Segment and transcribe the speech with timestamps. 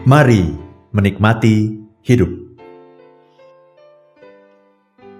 [0.00, 0.48] Mari
[0.96, 2.32] menikmati hidup.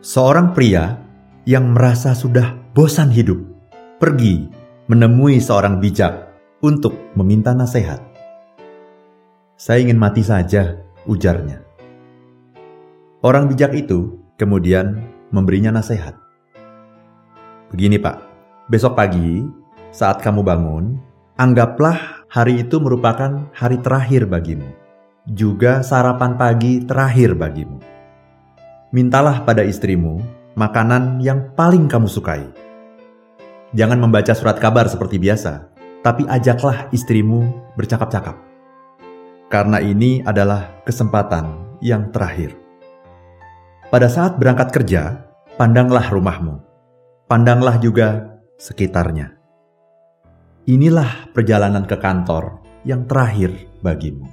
[0.00, 0.96] Seorang pria
[1.44, 3.36] yang merasa sudah bosan hidup
[4.00, 4.48] pergi
[4.88, 6.24] menemui seorang bijak
[6.64, 8.00] untuk meminta nasihat.
[9.60, 11.60] Saya ingin mati saja, ujarnya.
[13.20, 15.04] Orang bijak itu kemudian
[15.36, 16.16] memberinya nasihat.
[17.68, 18.24] Begini, Pak,
[18.72, 19.44] besok pagi
[19.92, 20.96] saat kamu bangun,
[21.36, 24.64] anggaplah hari itu merupakan hari terakhir bagimu,
[25.28, 27.76] juga sarapan pagi terakhir bagimu.
[28.88, 30.16] Mintalah pada istrimu
[30.56, 32.48] makanan yang paling kamu sukai.
[33.76, 35.68] Jangan membaca surat kabar seperti biasa,
[36.00, 38.40] tapi ajaklah istrimu bercakap-cakap.
[39.52, 42.56] Karena ini adalah kesempatan yang terakhir.
[43.92, 45.20] Pada saat berangkat kerja,
[45.60, 46.64] pandanglah rumahmu.
[47.28, 49.41] Pandanglah juga sekitarnya
[50.66, 54.26] inilah perjalanan ke kantor yang terakhir bagimu.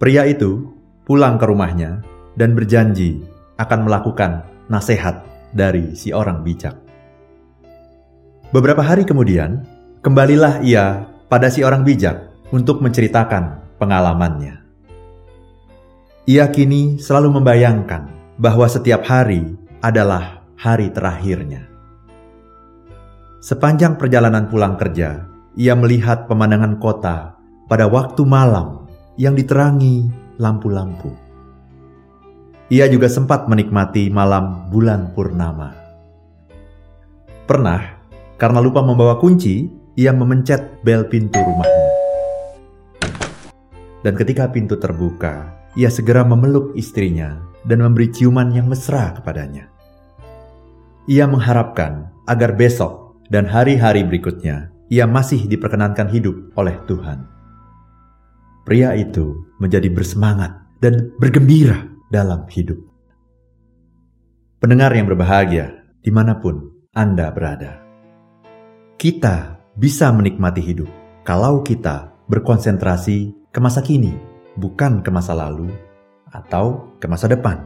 [0.00, 0.64] Pria itu
[1.04, 2.00] pulang ke rumahnya
[2.36, 3.20] dan berjanji
[3.60, 5.20] akan melakukan nasihat
[5.52, 6.72] dari si orang bijak.
[8.50, 9.62] Beberapa hari kemudian,
[10.00, 14.58] kembalilah ia pada si orang bijak untuk menceritakan pengalamannya.
[16.26, 21.69] Ia kini selalu membayangkan bahwa setiap hari adalah hari terakhirnya.
[23.40, 25.24] Sepanjang perjalanan pulang kerja,
[25.56, 27.40] ia melihat pemandangan kota
[27.72, 28.84] pada waktu malam
[29.16, 31.08] yang diterangi lampu-lampu.
[32.68, 35.72] Ia juga sempat menikmati malam bulan purnama.
[37.48, 37.80] Pernah,
[38.36, 41.88] karena lupa membawa kunci, ia memencet bel pintu rumahnya.
[44.04, 45.48] Dan ketika pintu terbuka,
[45.80, 49.72] ia segera memeluk istrinya dan memberi ciuman yang mesra kepadanya.
[51.08, 57.24] Ia mengharapkan agar besok dan hari-hari berikutnya ia masih diperkenankan hidup oleh Tuhan.
[58.66, 62.76] Pria itu menjadi bersemangat dan bergembira dalam hidup.
[64.58, 67.80] Pendengar yang berbahagia, di mana pun Anda berada,
[68.98, 70.90] kita bisa menikmati hidup
[71.22, 74.12] kalau kita berkonsentrasi ke masa kini,
[74.58, 75.70] bukan ke masa lalu
[76.34, 77.62] atau ke masa depan.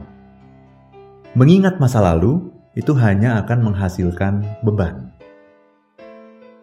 [1.35, 5.14] Mengingat masa lalu itu hanya akan menghasilkan beban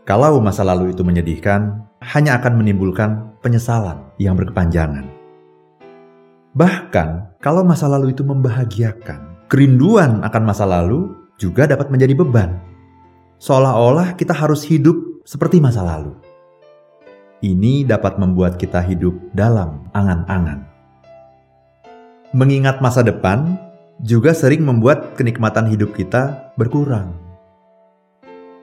[0.03, 5.07] kalau masa lalu itu menyedihkan, hanya akan menimbulkan penyesalan yang berkepanjangan.
[6.59, 12.59] Bahkan, kalau masa lalu itu membahagiakan, kerinduan akan masa lalu juga dapat menjadi beban.
[13.39, 16.19] Seolah-olah kita harus hidup seperti masa lalu.
[17.39, 20.67] Ini dapat membuat kita hidup dalam angan-angan.
[22.35, 23.55] Mengingat masa depan
[24.03, 27.32] juga sering membuat kenikmatan hidup kita berkurang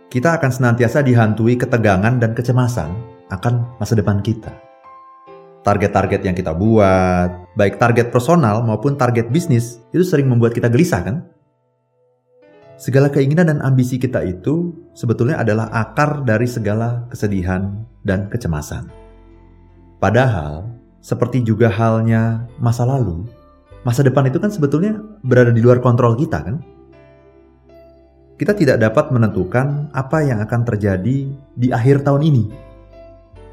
[0.10, 2.90] kita akan senantiasa dihantui ketegangan dan kecemasan
[3.30, 4.50] akan masa depan kita.
[5.62, 11.06] Target-target yang kita buat, baik target personal maupun target bisnis, itu sering membuat kita gelisah
[11.06, 11.18] kan?
[12.82, 18.90] Segala keinginan dan ambisi kita itu sebetulnya adalah akar dari segala kesedihan dan kecemasan.
[20.02, 20.74] Padahal,
[21.06, 23.30] seperti juga halnya masa lalu,
[23.86, 26.79] masa depan itu kan sebetulnya berada di luar kontrol kita kan?
[28.40, 31.28] Kita tidak dapat menentukan apa yang akan terjadi
[31.60, 32.46] di akhir tahun ini.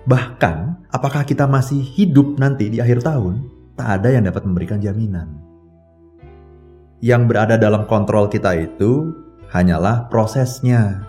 [0.06, 3.42] Bahkan, apakah kita masih hidup nanti di akhir tahun,
[3.74, 5.42] tak ada yang dapat memberikan jaminan.
[7.02, 9.10] Yang berada dalam kontrol kita itu
[9.50, 11.02] hanyalah prosesnya.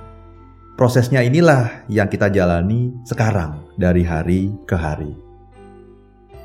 [0.74, 5.14] Prosesnya inilah yang kita jalani sekarang dari hari ke hari.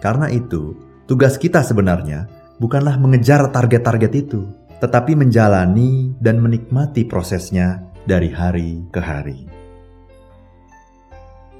[0.04, 0.76] Karena itu,
[1.08, 2.28] tugas kita sebenarnya
[2.60, 4.44] bukanlah mengejar target-target itu,
[4.82, 9.46] tetapi menjalani dan menikmati prosesnya dari hari ke hari.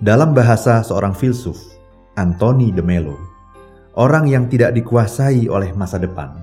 [0.03, 1.55] Dalam bahasa seorang filsuf,
[2.19, 3.15] Anthony de Mello,
[3.95, 6.35] orang yang tidak dikuasai oleh masa depan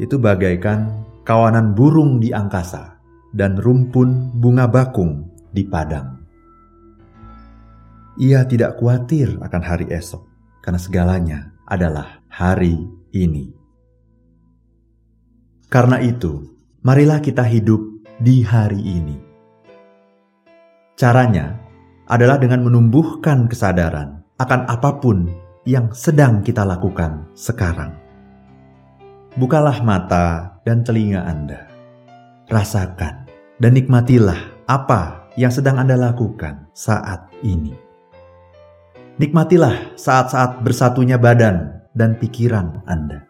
[0.00, 2.96] itu bagaikan kawanan burung di angkasa
[3.36, 6.16] dan rumpun bunga bakung di padang.
[8.16, 10.24] Ia tidak khawatir akan hari esok
[10.64, 11.38] karena segalanya
[11.68, 13.61] adalah hari ini.
[15.72, 16.52] Karena itu,
[16.84, 17.80] marilah kita hidup
[18.20, 19.16] di hari ini.
[21.00, 21.56] Caranya
[22.04, 25.32] adalah dengan menumbuhkan kesadaran akan apa pun
[25.64, 27.96] yang sedang kita lakukan sekarang.
[29.40, 31.64] Bukalah mata dan telinga Anda.
[32.52, 37.72] Rasakan dan nikmatilah apa yang sedang Anda lakukan saat ini.
[39.16, 43.24] Nikmatilah saat-saat bersatunya badan dan pikiran Anda.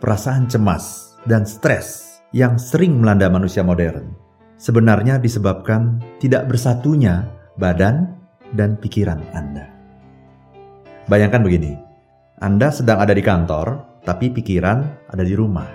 [0.00, 4.30] Perasaan cemas dan stres yang sering melanda manusia modern
[4.60, 7.24] sebenarnya disebabkan tidak bersatunya
[7.56, 8.12] badan
[8.52, 9.70] dan pikiran Anda.
[11.08, 11.74] Bayangkan begini,
[12.44, 15.66] Anda sedang ada di kantor, tapi pikiran ada di rumah.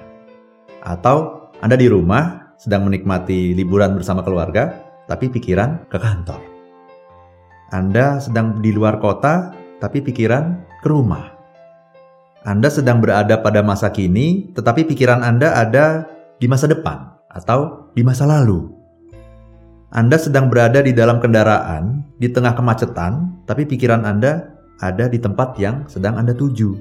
[0.85, 6.39] Atau Anda di rumah, sedang menikmati liburan bersama keluarga, tapi pikiran ke kantor.
[7.73, 11.34] Anda sedang di luar kota, tapi pikiran ke rumah.
[12.45, 16.05] Anda sedang berada pada masa kini, tetapi pikiran Anda ada
[16.37, 18.69] di masa depan atau di masa lalu.
[19.89, 25.57] Anda sedang berada di dalam kendaraan di tengah kemacetan, tapi pikiran Anda ada di tempat
[25.57, 26.77] yang sedang Anda tuju.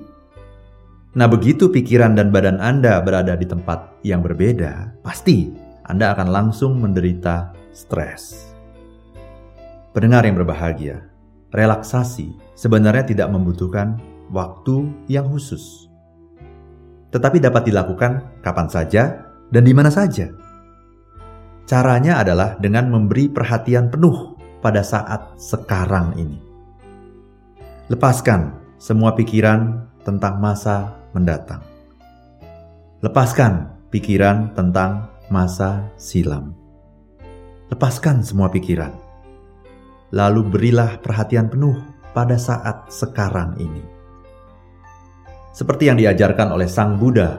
[1.17, 5.49] Nah, begitu pikiran dan badan Anda berada di tempat yang berbeda, pasti
[5.89, 8.53] Anda akan langsung menderita stres.
[9.97, 11.09] Pendengar yang berbahagia,
[11.57, 15.89] relaksasi sebenarnya tidak membutuhkan waktu yang khusus,
[17.15, 19.03] tetapi dapat dilakukan kapan saja
[19.55, 20.35] dan di mana saja.
[21.65, 26.37] Caranya adalah dengan memberi perhatian penuh pada saat sekarang ini.
[27.89, 31.63] Lepaskan semua pikiran tentang masa mendatang.
[33.01, 36.53] Lepaskan pikiran tentang masa silam.
[37.71, 38.93] Lepaskan semua pikiran.
[40.13, 41.81] Lalu berilah perhatian penuh
[42.13, 43.94] pada saat sekarang ini.
[45.55, 47.39] Seperti yang diajarkan oleh Sang Buddha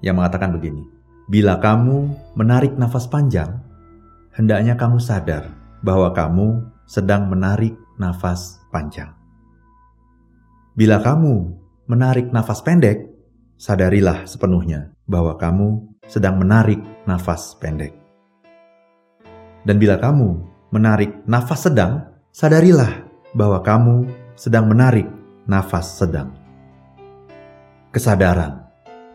[0.00, 0.88] yang mengatakan begini,
[1.28, 3.60] Bila kamu menarik nafas panjang,
[4.32, 5.52] hendaknya kamu sadar
[5.84, 9.12] bahwa kamu sedang menarik nafas panjang.
[10.76, 11.56] Bila kamu
[11.88, 13.04] menarik nafas pendek,
[13.60, 17.92] sadarilah sepenuhnya bahwa kamu sedang menarik nafas pendek.
[19.66, 20.40] Dan bila kamu
[20.70, 23.02] menarik nafas sedang, sadarilah
[23.34, 24.06] bahwa kamu
[24.38, 25.10] sedang menarik
[25.48, 26.35] nafas sedang.
[27.96, 28.60] Kesadaran,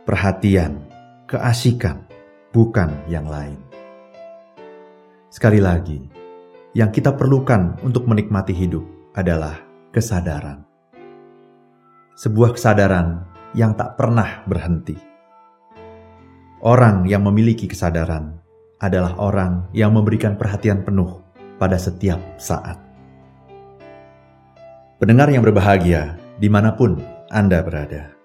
[0.10, 0.82] perhatian,
[1.30, 2.02] keasikan,
[2.50, 3.62] bukan yang lain.
[5.30, 6.02] Sekali lagi,
[6.74, 8.82] yang kita perlukan untuk menikmati hidup
[9.14, 9.62] adalah
[9.94, 10.72] kesadaran
[12.22, 13.26] sebuah kesadaran
[13.58, 14.94] yang tak pernah berhenti.
[16.62, 18.38] Orang yang memiliki kesadaran
[18.78, 21.18] adalah orang yang memberikan perhatian penuh
[21.58, 22.78] pada setiap saat.
[25.02, 27.02] Pendengar yang berbahagia, di mana pun
[27.34, 28.21] Anda berada,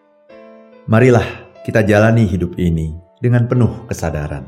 [0.87, 1.27] marilah
[1.67, 4.47] kita jalani hidup ini dengan penuh kesadaran.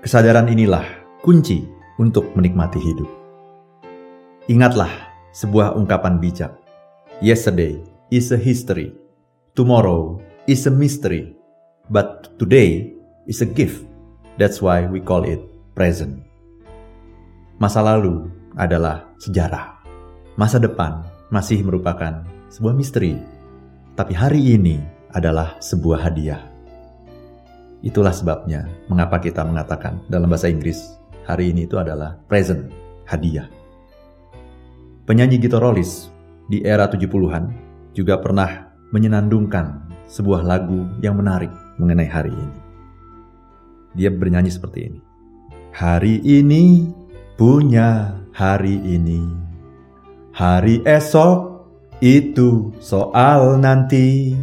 [0.00, 0.84] Kesadaran inilah
[1.20, 1.62] kunci
[2.00, 3.08] untuk menikmati hidup.
[4.48, 4.90] Ingatlah
[5.36, 6.62] sebuah ungkapan bijak
[7.22, 7.78] Yesterday
[8.10, 8.90] is a history.
[9.54, 10.18] Tomorrow
[10.50, 11.38] is a mystery.
[11.86, 12.90] But today
[13.30, 13.86] is a gift.
[14.42, 15.38] That's why we call it
[15.78, 16.18] present.
[17.62, 18.26] Masa lalu
[18.58, 19.86] adalah sejarah.
[20.34, 23.31] Masa depan masih merupakan sebuah misteri.
[23.92, 24.80] Tapi hari ini
[25.12, 26.40] adalah sebuah hadiah.
[27.84, 30.96] Itulah sebabnya mengapa kita mengatakan dalam bahasa Inggris
[31.28, 32.72] hari ini itu adalah present,
[33.04, 33.52] hadiah.
[35.04, 36.08] Penyanyi Gito Rollis
[36.48, 37.52] di era 70-an
[37.92, 42.58] juga pernah menyenandungkan sebuah lagu yang menarik mengenai hari ini.
[43.92, 45.00] Dia bernyanyi seperti ini.
[45.76, 46.88] Hari ini
[47.36, 49.20] punya hari ini.
[50.32, 51.51] Hari esok
[52.02, 54.34] itu soal nanti.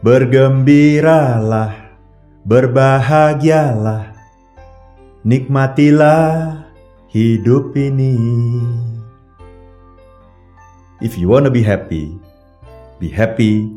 [0.00, 1.96] Bergembiralah,
[2.44, 4.16] berbahagialah.
[5.24, 6.64] Nikmatilah
[7.08, 8.16] hidup ini.
[11.00, 12.16] If you wanna be happy,
[13.00, 13.68] be happy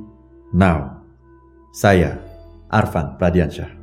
[0.52, 1.04] now.
[1.72, 2.20] Saya,
[2.68, 3.77] Arfan Pradiansyah.